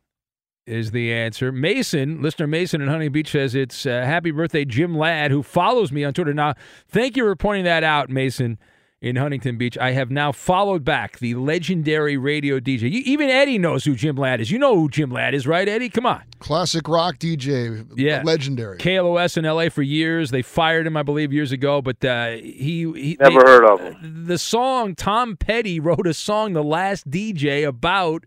[0.66, 1.54] is the answer.
[1.54, 5.94] Mason, listener Mason in Huntington Beach says it's uh, happy birthday, Jim Ladd, who follows
[5.94, 6.34] me on Twitter.
[6.34, 6.54] Now,
[6.90, 8.60] thank you for pointing that out, Mason
[9.00, 9.78] in Huntington Beach.
[9.78, 12.82] I have now followed back the legendary radio DJ.
[12.92, 14.50] You, even Eddie knows who Jim Ladd is.
[14.50, 15.90] You know who Jim Ladd is, right, Eddie?
[15.90, 16.24] Come on.
[16.40, 18.24] Classic rock DJ, Yeah.
[18.26, 18.78] legendary.
[18.80, 20.32] KLOS in LA for years.
[20.32, 21.82] They fired him, I believe, years ago.
[21.82, 24.26] But uh, he, he Never they- heard of him.
[24.26, 28.24] The song Tom Petty wrote a song, "The Last DJ," about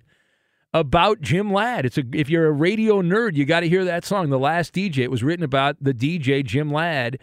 [0.72, 1.84] about Jim Ladd.
[1.84, 4.72] It's a if you're a radio nerd, you got to hear that song, "The Last
[4.72, 7.18] DJ." It was written about the DJ Jim Ladd,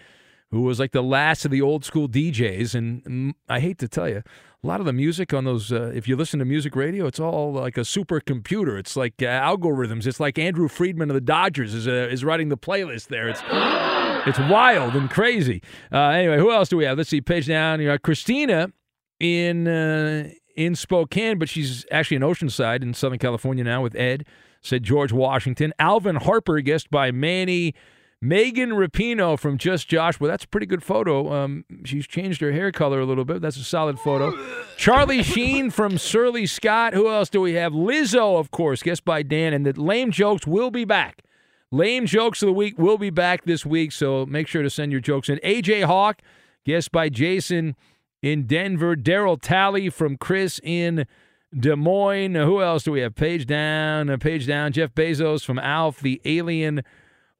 [0.52, 2.74] who was like the last of the old school DJs.
[2.76, 4.24] And I hate to tell you,
[4.64, 7.20] a lot of the music on those, uh, if you listen to music radio, it's
[7.20, 8.80] all like a supercomputer.
[8.80, 10.08] It's like uh, algorithms.
[10.08, 13.28] It's like Andrew Friedman of the Dodgers is uh, is writing the playlist there.
[13.28, 13.42] It's
[14.28, 15.62] it's wild and crazy.
[15.92, 16.98] Uh, anyway, who else do we have?
[16.98, 17.22] Let's see.
[17.22, 17.82] Page down.
[17.82, 18.72] You Christina
[19.20, 24.26] in uh, in Spokane, but she's actually in Oceanside in Southern California now with Ed.
[24.62, 25.72] Said George Washington.
[25.78, 27.76] Alvin Harper, guessed by Manny
[28.22, 30.20] Megan Rapinoe from Just Josh.
[30.20, 31.32] Well, that's a pretty good photo.
[31.32, 33.42] Um, she's changed her hair color a little bit.
[33.42, 34.34] That's a solid photo.
[34.76, 36.94] Charlie Sheen from Surly Scott.
[36.94, 37.74] Who else do we have?
[37.74, 39.54] Lizzo, of course, guest by Dan.
[39.54, 41.24] And the lame jokes will be back.
[41.70, 44.92] Lame jokes of the week will be back this week, so make sure to send
[44.92, 45.38] your jokes in.
[45.40, 46.22] AJ Hawk,
[46.66, 47.76] guest by Jason
[48.24, 48.96] in Denver.
[48.96, 51.06] Daryl Talley from Chris in
[51.54, 52.36] Des Moines.
[52.36, 53.16] Who else do we have?
[53.16, 54.72] Page down, uh, page down.
[54.72, 56.84] Jeff Bezos from Alf, the alien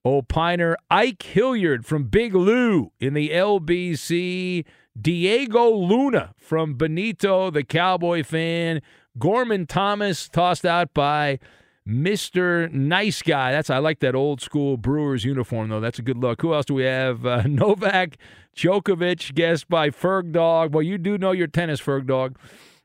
[0.08, 0.76] opiner.
[0.90, 4.66] Ike Hilliard from Big Lou in the LBC.
[5.00, 8.82] Diego Luna from Benito, the Cowboy fan.
[9.20, 11.40] Gorman Thomas tossed out by
[11.88, 12.72] Mr.
[12.72, 13.52] Nice Guy.
[13.52, 15.80] That's I like that old school Brewers uniform though.
[15.80, 16.42] That's a good look.
[16.42, 17.26] Who else do we have?
[17.26, 18.18] Uh, Novak
[18.56, 20.74] Djokovic, guest by Ferg Dog.
[20.74, 22.38] Well, you do know your tennis, Ferg Dog.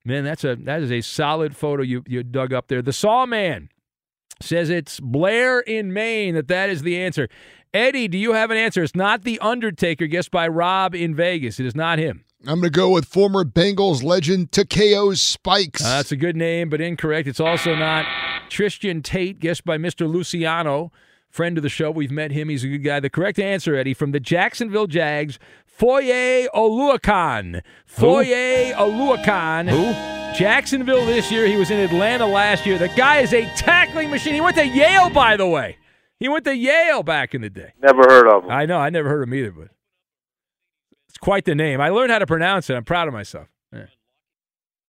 [0.04, 2.82] Man, that's a that is a solid photo you you dug up there.
[2.82, 3.68] The Sawman
[4.45, 6.34] says it's Blair in Maine.
[6.34, 7.28] That that is the answer.
[7.74, 8.82] Eddie, do you have an answer?
[8.82, 11.59] It's not the Undertaker, guest by Rob in Vegas.
[11.59, 12.24] It is not him.
[12.43, 15.82] I'm going to go with former Bengals legend Takeo Spikes.
[15.82, 17.28] Uh, that's a good name, but incorrect.
[17.28, 18.05] It's also not
[18.49, 20.11] Tristan Tate, guest by Mr.
[20.12, 20.90] Luciano,
[21.30, 21.90] friend of the show.
[21.90, 22.49] We've met him.
[22.49, 23.01] He's a good guy.
[23.01, 27.62] The correct answer, Eddie, from the Jacksonville Jags, Foye Oluokun.
[27.86, 29.70] Foye Oluokun.
[29.70, 30.21] Who?
[30.34, 31.46] Jacksonville this year.
[31.46, 32.78] He was in Atlanta last year.
[32.78, 34.34] The guy is a tackling machine.
[34.34, 35.76] He went to Yale, by the way.
[36.18, 37.72] He went to Yale back in the day.
[37.82, 38.50] Never heard of him.
[38.50, 38.78] I know.
[38.78, 39.68] I never heard of him either, but
[41.08, 41.80] it's quite the name.
[41.80, 42.74] I learned how to pronounce it.
[42.74, 43.48] I'm proud of myself.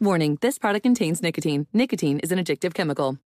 [0.00, 1.68] Warning, this product contains nicotine.
[1.72, 3.18] Nicotine is an addictive chemical.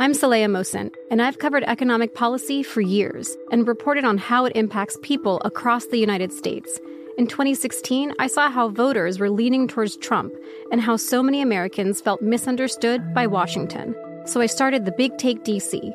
[0.00, 4.56] I'm Saleha Mohsin, and I've covered economic policy for years and reported on how it
[4.56, 6.80] impacts people across the United States.
[7.16, 10.34] In 2016, I saw how voters were leaning towards Trump
[10.72, 13.94] and how so many Americans felt misunderstood by Washington.
[14.26, 15.94] So I started the Big Take DC.